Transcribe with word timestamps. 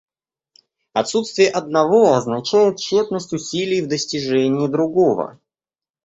Отсутствие 0.93 1.51
одного 1.51 2.15
означает 2.17 2.77
тщетность 2.79 3.33
усилий 3.33 3.81
в 3.83 3.87
достижении 3.87 4.67
другого. 4.67 5.39